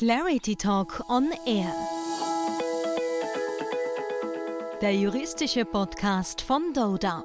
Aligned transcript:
Clarity 0.00 0.56
Talk 0.56 1.04
on 1.10 1.28
Air. 1.44 1.74
Der 4.80 4.96
juristische 4.96 5.66
Podcast 5.66 6.40
von 6.40 6.72
Doda. 6.72 7.22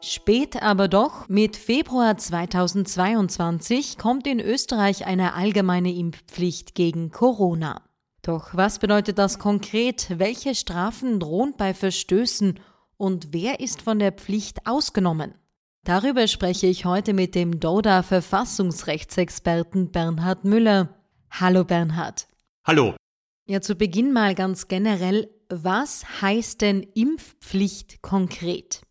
Spät 0.00 0.62
aber 0.62 0.86
doch, 0.86 1.28
mit 1.28 1.56
Februar 1.56 2.16
2022 2.16 3.98
kommt 3.98 4.28
in 4.28 4.38
Österreich 4.38 5.06
eine 5.06 5.34
allgemeine 5.34 5.92
Impfpflicht 5.92 6.76
gegen 6.76 7.10
Corona. 7.10 7.82
Doch 8.22 8.50
was 8.54 8.78
bedeutet 8.78 9.18
das 9.18 9.40
konkret? 9.40 10.20
Welche 10.20 10.54
Strafen 10.54 11.18
drohen 11.18 11.54
bei 11.58 11.74
Verstößen 11.74 12.60
und 12.96 13.32
wer 13.32 13.58
ist 13.58 13.82
von 13.82 13.98
der 13.98 14.12
Pflicht 14.12 14.68
ausgenommen? 14.68 15.34
Darüber 15.82 16.28
spreche 16.28 16.68
ich 16.68 16.84
heute 16.84 17.12
mit 17.12 17.34
dem 17.34 17.58
DODA 17.58 18.04
Verfassungsrechtsexperten 18.04 19.90
Bernhard 19.90 20.44
Müller. 20.44 20.94
Hallo 21.30 21.64
Bernhard. 21.64 22.28
Hallo. 22.66 22.96
Ja, 23.46 23.60
zu 23.60 23.76
Beginn 23.76 24.12
mal 24.12 24.34
ganz 24.34 24.68
generell, 24.68 25.30
was 25.48 26.20
heißt 26.20 26.60
denn 26.60 26.82
Impfpflicht 26.94 28.02
konkret? 28.02 28.82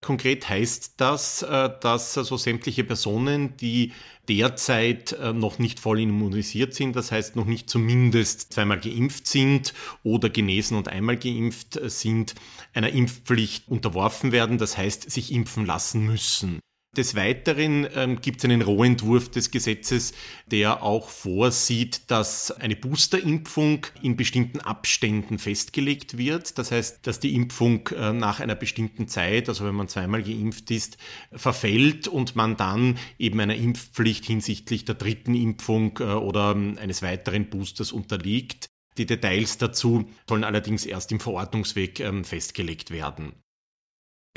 Konkret 0.00 0.48
heißt 0.48 0.94
das, 0.98 1.42
äh, 1.42 1.70
dass 1.80 2.14
so 2.14 2.36
sämtliche 2.36 2.84
Personen, 2.84 3.56
die 3.56 3.92
derzeit 4.28 5.12
äh, 5.12 5.32
noch 5.32 5.58
nicht 5.58 5.80
voll 5.80 6.00
immunisiert 6.00 6.72
sind, 6.72 6.94
das 6.94 7.10
heißt 7.10 7.34
noch 7.34 7.46
nicht 7.46 7.68
zumindest 7.68 8.52
zweimal 8.52 8.78
geimpft 8.78 9.26
sind 9.26 9.74
oder 10.04 10.28
genesen 10.28 10.76
und 10.76 10.88
einmal 10.88 11.16
geimpft 11.16 11.76
äh, 11.76 11.90
sind, 11.90 12.36
einer 12.74 12.90
Impfpflicht 12.90 13.68
unterworfen 13.68 14.30
werden, 14.30 14.58
das 14.58 14.78
heißt 14.78 15.10
sich 15.10 15.32
impfen 15.32 15.66
lassen 15.66 16.06
müssen. 16.06 16.60
Des 16.96 17.14
Weiteren 17.14 17.86
ähm, 17.94 18.20
gibt 18.22 18.38
es 18.38 18.44
einen 18.44 18.62
Rohentwurf 18.62 19.28
des 19.28 19.50
Gesetzes, 19.50 20.14
der 20.46 20.82
auch 20.82 21.10
vorsieht, 21.10 22.10
dass 22.10 22.50
eine 22.50 22.76
Boosterimpfung 22.76 23.86
in 24.02 24.16
bestimmten 24.16 24.60
Abständen 24.60 25.38
festgelegt 25.38 26.16
wird. 26.16 26.58
Das 26.58 26.72
heißt, 26.72 27.06
dass 27.06 27.20
die 27.20 27.34
Impfung 27.34 27.86
äh, 27.88 28.12
nach 28.14 28.40
einer 28.40 28.54
bestimmten 28.54 29.06
Zeit, 29.06 29.50
also 29.50 29.66
wenn 29.66 29.74
man 29.74 29.88
zweimal 29.88 30.22
geimpft 30.22 30.70
ist, 30.70 30.96
verfällt 31.30 32.08
und 32.08 32.36
man 32.36 32.56
dann 32.56 32.98
eben 33.18 33.38
einer 33.38 33.56
Impfpflicht 33.56 34.24
hinsichtlich 34.24 34.86
der 34.86 34.94
dritten 34.94 35.34
Impfung 35.34 35.98
äh, 36.00 36.04
oder 36.04 36.52
ähm, 36.52 36.78
eines 36.80 37.02
weiteren 37.02 37.50
Boosters 37.50 37.92
unterliegt. 37.92 38.70
Die 38.96 39.06
Details 39.06 39.58
dazu 39.58 40.10
sollen 40.26 40.42
allerdings 40.42 40.86
erst 40.86 41.12
im 41.12 41.20
Verordnungsweg 41.20 42.00
ähm, 42.00 42.24
festgelegt 42.24 42.90
werden. 42.90 43.34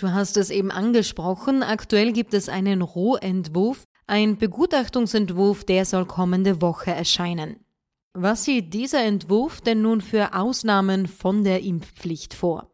Du 0.02 0.12
hast 0.12 0.36
es 0.38 0.50
eben 0.50 0.72
angesprochen, 0.72 1.62
aktuell 1.62 2.12
gibt 2.12 2.34
es 2.34 2.50
einen 2.50 2.82
Rohentwurf, 2.82 3.84
ein 4.08 4.36
Begutachtungsentwurf, 4.36 5.64
der 5.64 5.86
soll 5.86 6.08
kommende 6.08 6.60
Woche 6.60 6.90
erscheinen. 6.90 7.58
Was 8.14 8.46
sieht 8.46 8.74
dieser 8.74 9.04
Entwurf 9.04 9.62
denn 9.62 9.84
nun 9.84 10.02
für 10.02 10.34
Ausnahmen 10.34 11.06
von 11.06 11.44
der 11.44 11.62
Impfpflicht 11.62 12.34
vor? 12.34 12.72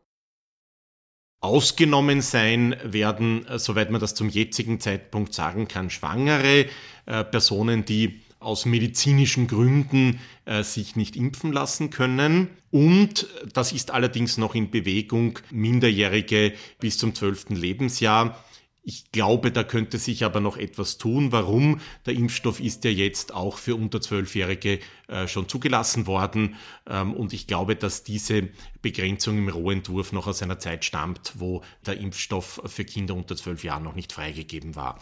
Ausgenommen 1.41 2.21
sein 2.21 2.77
werden, 2.81 3.45
äh, 3.45 3.59
soweit 3.59 3.91
man 3.91 3.99
das 3.99 4.15
zum 4.15 4.29
jetzigen 4.29 4.79
Zeitpunkt 4.79 5.33
sagen 5.33 5.67
kann, 5.67 5.89
Schwangere, 5.89 6.67
äh, 7.07 7.25
Personen, 7.25 7.83
die 7.83 8.21
aus 8.39 8.65
medizinischen 8.65 9.47
Gründen 9.47 10.19
äh, 10.45 10.63
sich 10.63 10.95
nicht 10.95 11.15
impfen 11.15 11.51
lassen 11.51 11.89
können. 11.89 12.49
Und 12.71 13.27
das 13.53 13.71
ist 13.71 13.91
allerdings 13.91 14.37
noch 14.37 14.55
in 14.55 14.69
Bewegung, 14.69 15.39
Minderjährige 15.51 16.53
bis 16.79 16.97
zum 16.97 17.15
zwölften 17.15 17.55
Lebensjahr. 17.55 18.43
Ich 18.89 19.11
glaube, 19.11 19.51
da 19.51 19.65
könnte 19.65 19.97
sich 19.97 20.23
aber 20.23 20.39
noch 20.39 20.55
etwas 20.55 20.97
tun. 20.97 21.33
Warum? 21.33 21.81
Der 22.05 22.13
Impfstoff 22.13 22.61
ist 22.61 22.85
ja 22.85 22.89
jetzt 22.89 23.33
auch 23.33 23.57
für 23.57 23.75
unter 23.75 23.99
Zwölfjährige 23.99 24.79
äh, 25.09 25.27
schon 25.27 25.49
zugelassen 25.49 26.07
worden. 26.07 26.55
Ähm, 26.89 27.13
und 27.13 27.33
ich 27.33 27.47
glaube, 27.47 27.75
dass 27.75 28.03
diese 28.03 28.47
Begrenzung 28.87 29.37
im 29.37 29.49
Rohentwurf 29.49 30.13
noch 30.13 30.27
aus 30.27 30.41
einer 30.41 30.59
Zeit 30.59 30.85
stammt, 30.85 31.33
wo 31.35 31.61
der 31.85 31.97
Impfstoff 31.97 32.61
für 32.65 32.85
Kinder 32.85 33.15
unter 33.15 33.35
zwölf 33.35 33.65
Jahren 33.65 33.83
noch 33.83 33.95
nicht 33.95 34.13
freigegeben 34.13 34.77
war. 34.77 35.01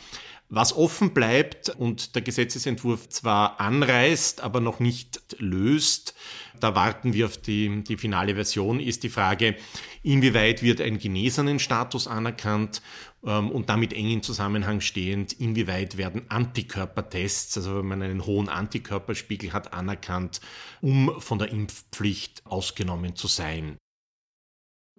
Was 0.50 0.76
offen 0.76 1.14
bleibt 1.14 1.70
und 1.70 2.16
der 2.16 2.24
Gesetzesentwurf 2.24 3.09
zwar 3.09 3.59
anreißt, 3.59 4.42
aber 4.42 4.59
noch 4.59 4.80
nicht 4.80 5.22
löst, 5.38 6.16
da 6.59 6.74
warten 6.74 7.14
wir 7.14 7.26
auf 7.26 7.38
die, 7.38 7.84
die 7.84 7.98
finale 7.98 8.36
Version, 8.36 8.80
ist 8.80 9.04
die 9.04 9.09
Frage, 9.09 9.56
inwieweit 10.04 10.64
wird 10.64 10.82
ein 10.82 10.98
genesenen 10.98 11.59
Status 11.59 12.08
anerkannt 12.08 12.82
ähm, 13.26 13.52
und 13.52 13.70
damit 13.70 13.94
eng 13.94 14.09
in 14.09 14.24
Zusammenhang 14.24 14.82
stehend, 14.82 15.34
inwieweit 15.34 15.98
werden 15.98 16.30
Antikörpertests, 16.30 17.58
also 17.58 17.78
wenn 17.78 17.88
man 17.88 18.02
einen 18.02 18.26
hohen 18.26 18.50
Antikörperspiegel 18.50 19.54
hat, 19.54 19.74
anerkannt, 19.74 20.42
um 20.82 21.20
von 21.20 21.40
der 21.40 21.50
Impfpflicht 21.50 22.44
ausgenommen 22.46 23.16
zu 23.16 23.28
sein. 23.28 23.75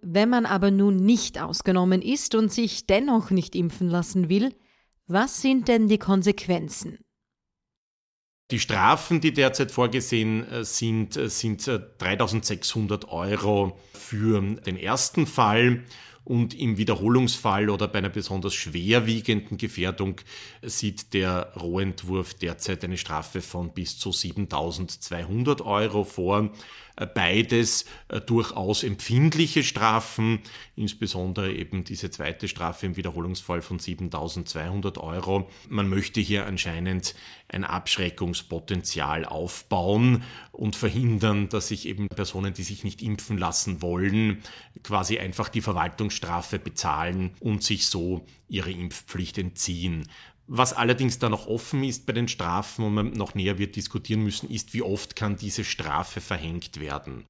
Wenn 0.03 0.29
man 0.29 0.47
aber 0.47 0.71
nun 0.71 0.97
nicht 0.97 1.41
ausgenommen 1.41 2.03
ist 2.03 2.34
und 2.34 2.53
sich 2.53 2.87
dennoch 2.87 3.31
nicht 3.31 3.55
impfen 3.55 3.89
lassen 3.89 4.29
will, 4.29 4.55
was 5.07 5.41
sind 5.41 5.69
denn 5.69 5.89
die 5.89 5.99
Konsequenzen? 5.99 6.99
Die 8.53 8.61
Strafen, 8.61 9.21
die 9.21 9.33
derzeit 9.33 9.73
vorgesehen 9.73 10.49
äh, 10.49 10.65
sind, 10.65 11.17
äh, 11.17 11.29
sind 11.29 11.67
3600 11.67 13.05
äh, 13.05 13.07
Euro 13.09 13.79
für 13.93 14.41
den 14.41 14.77
ersten 14.77 15.27
Fall 15.27 15.83
und 16.26 16.59
im 16.59 16.76
Wiederholungsfall 16.76 17.70
oder 17.70 17.87
bei 17.87 17.98
einer 17.98 18.09
besonders 18.09 18.53
schwerwiegenden 18.53 19.59
Gefährdung 19.59 20.20
sieht 20.60 21.14
der 21.14 21.53
Rohentwurf 21.54 22.34
derzeit 22.34 22.82
eine 22.82 22.98
Strafe 22.98 23.41
von 23.41 23.72
bis 23.72 23.97
zu 23.97 24.10
7200 24.10 25.60
Euro 25.60 26.03
vor. 26.03 26.50
Beides 27.15 27.84
äh, 28.09 28.22
durchaus 28.22 28.82
empfindliche 28.82 29.62
Strafen, 29.62 30.38
insbesondere 30.76 31.53
eben 31.53 31.84
diese 31.84 32.10
zweite 32.10 32.48
Strafe 32.48 32.86
im 32.86 32.97
Wiederholungsfall 32.97 33.60
von 33.60 33.78
7200 33.78 34.97
Euro. 34.97 35.50
Man 35.69 35.91
möchte 35.91 36.22
hier 36.22 36.47
anscheinend 36.47 37.15
ein 37.48 37.65
Abschreckungspotenzial 37.65 39.26
aufbauen 39.26 40.22
und 40.53 40.75
verhindern, 40.75 41.50
dass 41.50 41.69
sich 41.69 41.86
eben 41.86 42.09
Personen, 42.09 42.54
die 42.54 42.62
sich 42.62 42.82
nicht 42.82 43.03
impfen 43.03 43.36
lassen 43.36 43.82
wollen, 43.82 44.42
quasi 44.82 45.19
einfach 45.19 45.50
die 45.50 45.60
Verwaltungsstrafe 46.16 46.59
bezahlen 46.59 47.31
und 47.41 47.62
sich 47.62 47.87
so 47.87 48.25
ihre 48.49 48.71
Impfpflicht 48.71 49.38
entziehen. 49.38 50.09
Was 50.49 50.72
allerdings 50.72 51.19
da 51.19 51.28
noch 51.28 51.47
offen 51.47 51.82
ist 51.82 52.06
bei 52.06 52.12
den 52.12 52.28
Strafen 52.28 52.84
und 52.84 52.94
man 52.94 53.10
noch 53.10 53.34
näher 53.34 53.59
wird 53.59 53.77
diskutieren 53.77 54.22
müssen, 54.22 54.49
ist, 54.49 54.75
wie 54.75 54.82
oft 54.82 55.16
kann 55.16 55.37
diese 55.37 55.65
Strafe 55.65 56.21
verhängt 56.21 56.78
werden. 56.78 57.25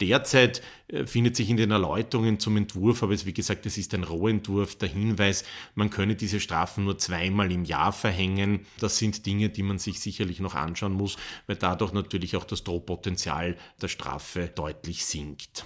Derzeit 0.00 0.60
äh, 0.88 1.06
findet 1.06 1.36
sich 1.36 1.50
in 1.50 1.56
den 1.56 1.70
Erläuterungen 1.70 2.40
zum 2.40 2.56
Entwurf, 2.56 3.02
aber 3.04 3.12
es, 3.12 3.26
wie 3.26 3.34
gesagt, 3.34 3.64
es 3.66 3.78
ist 3.78 3.94
ein 3.94 4.02
Rohentwurf, 4.02 4.76
der 4.76 4.88
Hinweis, 4.88 5.44
man 5.76 5.90
könne 5.90 6.16
diese 6.16 6.40
Strafen 6.40 6.84
nur 6.84 6.98
zweimal 6.98 7.52
im 7.52 7.64
Jahr 7.64 7.92
verhängen. 7.92 8.66
Das 8.80 8.98
sind 8.98 9.24
Dinge, 9.24 9.50
die 9.50 9.62
man 9.62 9.78
sich 9.78 10.00
sicherlich 10.00 10.40
noch 10.40 10.56
anschauen 10.56 10.94
muss, 10.94 11.16
weil 11.46 11.56
dadurch 11.56 11.92
natürlich 11.92 12.34
auch 12.34 12.44
das 12.44 12.64
Drohpotenzial 12.64 13.56
der 13.80 13.88
Strafe 13.88 14.50
deutlich 14.52 15.04
sinkt. 15.04 15.64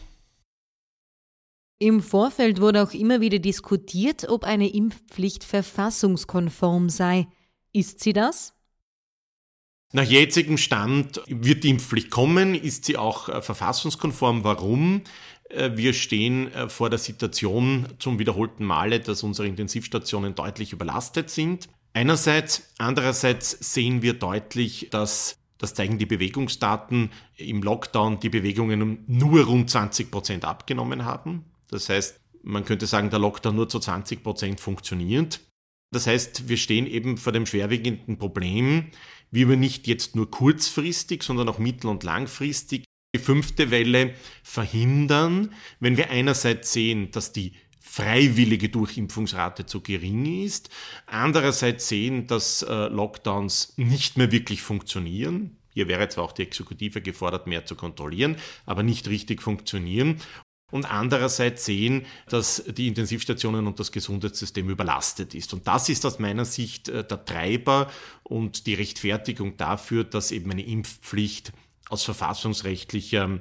Im 1.81 2.03
Vorfeld 2.03 2.61
wurde 2.61 2.83
auch 2.83 2.93
immer 2.93 3.21
wieder 3.21 3.39
diskutiert, 3.39 4.29
ob 4.29 4.43
eine 4.43 4.69
Impfpflicht 4.69 5.45
verfassungskonform 5.45 6.89
sei. 6.89 7.29
Ist 7.73 8.01
sie 8.01 8.13
das? 8.13 8.53
Nach 9.93 10.05
jetzigem 10.05 10.59
Stand 10.59 11.23
wird 11.29 11.63
die 11.63 11.71
Impfpflicht 11.71 12.11
kommen, 12.11 12.57
ist 12.57 12.85
sie 12.85 12.97
auch 12.97 13.29
äh, 13.29 13.41
verfassungskonform. 13.41 14.43
Warum? 14.43 15.03
Äh, 15.51 15.71
wir 15.77 15.93
stehen 15.93 16.53
äh, 16.53 16.69
vor 16.69 16.91
der 16.91 16.99
Situation 16.99 17.87
zum 18.01 18.19
wiederholten 18.19 18.65
Male, 18.65 18.99
dass 18.99 19.23
unsere 19.23 19.47
Intensivstationen 19.47 20.35
deutlich 20.35 20.73
überlastet 20.73 21.31
sind. 21.31 21.69
Einerseits, 21.95 22.75
andererseits 22.79 23.51
sehen 23.73 24.03
wir 24.03 24.15
deutlich, 24.15 24.89
dass 24.91 25.39
das 25.59 25.75
zeigen 25.75 25.99
die 25.99 26.07
Bewegungsdaten 26.07 27.11
im 27.37 27.63
Lockdown, 27.63 28.21
die 28.21 28.29
Bewegungen 28.29 29.05
nur 29.07 29.45
rund 29.45 29.71
20 29.71 30.11
Prozent 30.11 30.45
abgenommen 30.45 31.05
haben. 31.05 31.45
Das 31.71 31.89
heißt, 31.89 32.21
man 32.43 32.65
könnte 32.65 32.87
sagen, 32.87 33.11
der 33.11 33.19
Lockdown 33.19 33.55
nur 33.55 33.69
zu 33.69 33.79
20 33.79 34.23
Prozent 34.23 34.61
funktioniert. 34.61 35.41
Das 35.91 36.07
heißt, 36.07 36.49
wir 36.49 36.57
stehen 36.57 36.87
eben 36.87 37.17
vor 37.17 37.33
dem 37.33 37.47
schwerwiegenden 37.47 38.19
Problem, 38.19 38.91
wie 39.31 39.49
wir 39.49 39.57
nicht 39.57 39.87
jetzt 39.87 40.17
nur 40.17 40.31
kurzfristig, 40.31 41.23
sondern 41.23 41.49
auch 41.49 41.59
mittel- 41.59 41.89
und 41.89 42.05
langfristig 42.05 42.85
die 43.15 43.21
fünfte 43.21 43.71
Welle 43.71 44.15
verhindern, 44.43 45.55
wenn 45.81 45.97
wir 45.97 46.11
einerseits 46.11 46.73
sehen, 46.73 47.11
dass 47.11 47.33
die 47.33 47.53
freiwillige 47.81 48.69
Durchimpfungsrate 48.69 49.65
zu 49.65 49.81
gering 49.81 50.45
ist, 50.45 50.69
andererseits 51.07 51.89
sehen, 51.89 52.27
dass 52.27 52.63
äh, 52.63 52.89
Lockdowns 52.89 53.73
nicht 53.77 54.19
mehr 54.19 54.31
wirklich 54.31 54.61
funktionieren. 54.61 55.57
Hier 55.73 55.89
wäre 55.89 56.09
zwar 56.09 56.25
auch 56.25 56.33
die 56.33 56.43
Exekutive 56.43 57.01
gefordert, 57.01 57.47
mehr 57.47 57.65
zu 57.65 57.77
kontrollieren, 57.77 58.37
aber 58.67 58.83
nicht 58.83 59.09
richtig 59.09 59.41
funktionieren 59.41 60.21
und 60.71 60.85
andererseits 60.85 61.65
sehen, 61.65 62.05
dass 62.29 62.63
die 62.67 62.89
Intensivstationen 62.89 63.67
und 63.67 63.81
das 63.81 63.93
Gesundheitssystem 63.93 64.69
überlastet 64.69 65.35
ist. 65.35 65.55
Und 65.55 65.67
das 65.67 65.89
ist 65.89 66.05
aus 66.05 66.19
meiner 66.19 66.45
Sicht 66.45 66.89
äh, 66.89 67.05
der 67.05 67.25
Treiber 67.25 67.91
und 68.23 68.67
die 68.67 68.75
Rechtfertigung 68.75 69.57
dafür, 69.57 70.05
dass 70.05 70.31
eben 70.31 70.51
eine 70.51 70.67
Impfpflicht 70.67 71.53
aus 71.89 72.05
verfassungsrechtlicher 72.05 73.41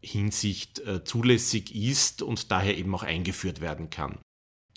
Hinsicht 0.00 0.80
äh, 0.80 1.04
zulässig 1.04 1.74
ist 1.74 2.22
und 2.22 2.50
daher 2.50 2.76
eben 2.76 2.94
auch 2.94 3.02
eingeführt 3.02 3.60
werden 3.60 3.90
kann. 3.90 4.18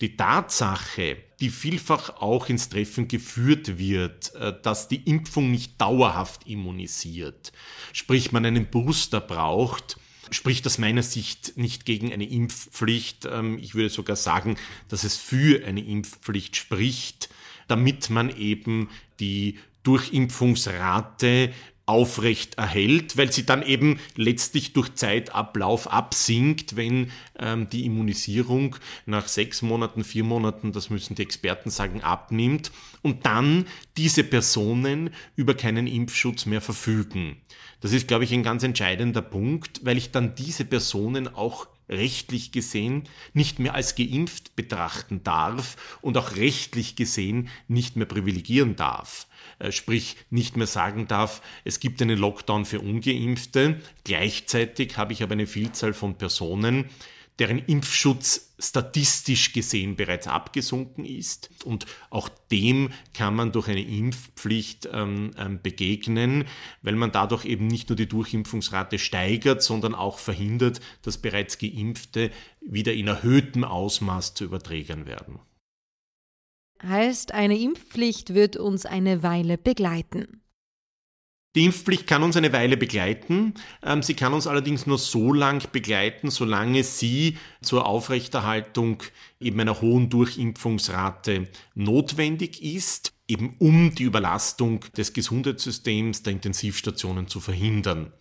Die 0.02 0.16
Tatsache, 0.16 1.16
die 1.40 1.48
vielfach 1.48 2.20
auch 2.20 2.50
ins 2.50 2.68
Treffen 2.68 3.08
geführt 3.08 3.78
wird, 3.78 4.34
äh, 4.34 4.52
dass 4.62 4.88
die 4.88 5.02
Impfung 5.08 5.50
nicht 5.50 5.80
dauerhaft 5.80 6.46
immunisiert, 6.46 7.52
sprich 7.94 8.32
man 8.32 8.44
einen 8.44 8.66
Booster 8.66 9.22
braucht, 9.22 9.96
spricht 10.30 10.66
aus 10.66 10.78
meiner 10.78 11.02
Sicht 11.02 11.56
nicht 11.56 11.84
gegen 11.84 12.12
eine 12.12 12.28
Impfpflicht. 12.28 13.26
Ähm, 13.30 13.58
ich 13.58 13.74
würde 13.74 13.90
sogar 13.90 14.16
sagen, 14.16 14.56
dass 14.88 15.04
es 15.04 15.16
für 15.16 15.64
eine 15.64 15.84
Impfpflicht 15.84 16.56
spricht, 16.56 17.28
damit 17.68 18.10
man 18.10 18.36
eben 18.36 18.88
die 19.20 19.58
Durchimpfungsrate 19.82 21.52
aufrecht 21.86 22.58
erhält, 22.58 23.16
weil 23.16 23.32
sie 23.32 23.46
dann 23.46 23.62
eben 23.62 24.00
letztlich 24.16 24.72
durch 24.72 24.94
Zeitablauf 24.94 25.90
absinkt, 25.90 26.74
wenn 26.74 27.12
ähm, 27.38 27.70
die 27.70 27.86
Immunisierung 27.86 28.76
nach 29.06 29.28
sechs 29.28 29.62
Monaten, 29.62 30.02
vier 30.02 30.24
Monaten, 30.24 30.72
das 30.72 30.90
müssen 30.90 31.14
die 31.14 31.22
Experten 31.22 31.70
sagen, 31.70 32.02
abnimmt 32.02 32.72
und 33.02 33.24
dann 33.24 33.66
diese 33.96 34.24
Personen 34.24 35.10
über 35.36 35.54
keinen 35.54 35.86
Impfschutz 35.86 36.44
mehr 36.44 36.60
verfügen. 36.60 37.36
Das 37.80 37.92
ist, 37.92 38.08
glaube 38.08 38.24
ich, 38.24 38.32
ein 38.32 38.42
ganz 38.42 38.64
entscheidender 38.64 39.22
Punkt, 39.22 39.84
weil 39.84 39.96
ich 39.96 40.10
dann 40.10 40.34
diese 40.34 40.64
Personen 40.64 41.32
auch 41.32 41.68
rechtlich 41.88 42.50
gesehen 42.50 43.04
nicht 43.32 43.60
mehr 43.60 43.74
als 43.74 43.94
geimpft 43.94 44.56
betrachten 44.56 45.22
darf 45.22 45.98
und 46.00 46.16
auch 46.18 46.34
rechtlich 46.34 46.96
gesehen 46.96 47.48
nicht 47.68 47.94
mehr 47.94 48.06
privilegieren 48.06 48.74
darf. 48.74 49.28
Äh, 49.58 49.72
sprich 49.72 50.16
nicht 50.30 50.56
mehr 50.56 50.66
sagen 50.66 51.08
darf, 51.08 51.42
es 51.64 51.80
gibt 51.80 52.02
einen 52.02 52.18
Lockdown 52.18 52.64
für 52.64 52.80
ungeimpfte. 52.80 53.80
Gleichzeitig 54.04 54.96
habe 54.96 55.12
ich 55.12 55.22
aber 55.22 55.32
eine 55.32 55.46
Vielzahl 55.46 55.94
von 55.94 56.16
Personen, 56.16 56.90
deren 57.38 57.58
Impfschutz 57.58 58.54
statistisch 58.58 59.52
gesehen 59.52 59.96
bereits 59.96 60.26
abgesunken 60.26 61.04
ist. 61.04 61.50
Und 61.64 61.86
auch 62.08 62.28
dem 62.50 62.90
kann 63.12 63.34
man 63.34 63.52
durch 63.52 63.68
eine 63.68 63.82
Impfpflicht 63.86 64.88
ähm, 64.92 65.32
ähm, 65.36 65.60
begegnen, 65.62 66.44
weil 66.82 66.94
man 66.94 67.12
dadurch 67.12 67.44
eben 67.44 67.66
nicht 67.66 67.90
nur 67.90 67.96
die 67.96 68.08
Durchimpfungsrate 68.08 68.98
steigert, 68.98 69.62
sondern 69.62 69.94
auch 69.94 70.18
verhindert, 70.18 70.80
dass 71.02 71.18
bereits 71.18 71.58
Geimpfte 71.58 72.30
wieder 72.60 72.94
in 72.94 73.08
erhöhtem 73.08 73.64
Ausmaß 73.64 74.34
zu 74.34 74.44
Überträgern 74.44 75.06
werden. 75.06 75.38
Heißt, 76.82 77.32
eine 77.32 77.58
Impfpflicht 77.58 78.34
wird 78.34 78.56
uns 78.56 78.86
eine 78.86 79.22
Weile 79.22 79.58
begleiten. 79.58 80.42
Die 81.56 81.64
Impfpflicht 81.64 82.06
kann 82.06 82.22
uns 82.22 82.36
eine 82.36 82.52
Weile 82.52 82.76
begleiten. 82.76 83.54
Ähm, 83.82 84.02
sie 84.02 84.12
kann 84.12 84.34
uns 84.34 84.46
allerdings 84.46 84.86
nur 84.86 84.98
so 84.98 85.32
lang 85.32 85.66
begleiten, 85.72 86.30
solange 86.30 86.84
sie 86.84 87.38
zur 87.62 87.86
Aufrechterhaltung 87.86 89.02
eben 89.40 89.58
einer 89.58 89.80
hohen 89.80 90.10
Durchimpfungsrate 90.10 91.48
notwendig 91.74 92.62
ist, 92.62 93.14
eben 93.26 93.56
um 93.58 93.94
die 93.94 94.02
Überlastung 94.02 94.80
des 94.98 95.14
Gesundheitssystems 95.14 96.22
der 96.22 96.34
Intensivstationen 96.34 97.26
zu 97.26 97.40
verhindern. 97.40 98.12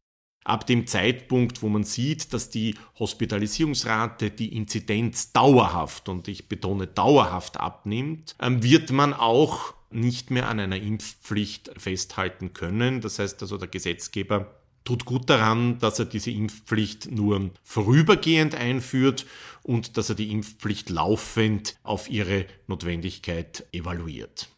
Ab 0.45 0.67
dem 0.67 0.85
Zeitpunkt, 0.85 1.63
wo 1.63 1.69
man 1.69 1.83
sieht, 1.83 2.31
dass 2.31 2.51
die 2.51 2.75
Hospitalisierungsrate, 2.99 4.29
die 4.29 4.55
Inzidenz 4.55 5.33
dauerhaft, 5.33 6.07
und 6.07 6.27
ich 6.27 6.47
betone 6.47 6.85
dauerhaft 6.85 7.59
abnimmt, 7.59 8.35
ähm, 8.39 8.61
wird 8.61 8.91
man 8.91 9.13
auch 9.13 9.73
nicht 9.89 10.29
mehr 10.29 10.47
an 10.47 10.59
einer 10.59 10.77
Impfpflicht 10.77 11.71
festhalten 11.77 12.53
können. 12.53 13.01
Das 13.01 13.17
heißt 13.17 13.41
also, 13.41 13.57
der 13.57 13.69
Gesetzgeber 13.69 14.55
tut 14.83 15.05
gut 15.05 15.31
daran, 15.31 15.79
dass 15.79 15.97
er 15.97 16.05
diese 16.05 16.29
Impfpflicht 16.29 17.11
nur 17.11 17.49
vorübergehend 17.63 18.53
einführt 18.53 19.25
und 19.63 19.97
dass 19.97 20.09
er 20.09 20.15
die 20.15 20.31
Impfpflicht 20.31 20.91
laufend 20.91 21.75
auf 21.81 22.07
ihre 22.07 22.45
Notwendigkeit 22.67 23.65
evaluiert. 23.71 24.49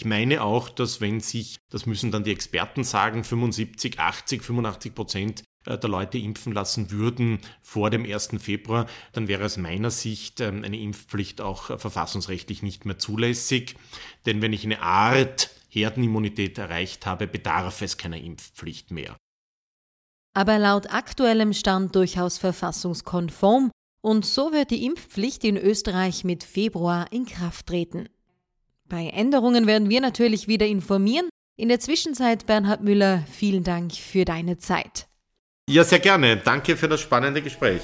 Ich 0.00 0.06
meine 0.06 0.42
auch, 0.42 0.68
dass 0.68 1.00
wenn 1.00 1.18
sich, 1.18 1.56
das 1.70 1.84
müssen 1.84 2.12
dann 2.12 2.22
die 2.22 2.30
Experten 2.30 2.84
sagen, 2.84 3.24
75, 3.24 3.98
80, 3.98 4.44
85 4.44 4.94
Prozent 4.94 5.42
äh, 5.66 5.76
der 5.76 5.90
Leute 5.90 6.18
impfen 6.18 6.52
lassen 6.52 6.92
würden 6.92 7.40
vor 7.62 7.90
dem 7.90 8.04
1. 8.04 8.30
Februar, 8.38 8.86
dann 9.12 9.26
wäre 9.26 9.44
aus 9.44 9.56
meiner 9.56 9.90
Sicht 9.90 10.40
ähm, 10.40 10.62
eine 10.62 10.78
Impfpflicht 10.78 11.40
auch 11.40 11.70
äh, 11.70 11.78
verfassungsrechtlich 11.78 12.62
nicht 12.62 12.84
mehr 12.84 12.98
zulässig. 12.98 13.74
Denn 14.24 14.40
wenn 14.40 14.52
ich 14.52 14.64
eine 14.64 14.82
Art 14.82 15.50
Herdenimmunität 15.68 16.58
erreicht 16.58 17.04
habe, 17.04 17.26
bedarf 17.26 17.82
es 17.82 17.96
keiner 17.96 18.18
Impfpflicht 18.18 18.92
mehr. 18.92 19.16
Aber 20.32 20.60
laut 20.60 20.92
aktuellem 20.92 21.52
Stand 21.52 21.96
durchaus 21.96 22.38
verfassungskonform 22.38 23.72
und 24.00 24.24
so 24.24 24.52
wird 24.52 24.70
die 24.70 24.86
Impfpflicht 24.86 25.42
in 25.42 25.56
Österreich 25.56 26.22
mit 26.22 26.44
Februar 26.44 27.10
in 27.10 27.26
Kraft 27.26 27.66
treten. 27.66 28.08
Bei 28.88 29.08
Änderungen 29.08 29.66
werden 29.66 29.90
wir 29.90 30.00
natürlich 30.00 30.48
wieder 30.48 30.66
informieren. 30.66 31.28
In 31.56 31.68
der 31.68 31.80
Zwischenzeit, 31.80 32.46
Bernhard 32.46 32.82
Müller, 32.82 33.24
vielen 33.30 33.64
Dank 33.64 33.92
für 33.92 34.24
deine 34.24 34.58
Zeit. 34.58 35.08
Ja, 35.68 35.84
sehr 35.84 35.98
gerne. 35.98 36.38
Danke 36.38 36.76
für 36.76 36.88
das 36.88 37.00
spannende 37.00 37.42
Gespräch. 37.42 37.82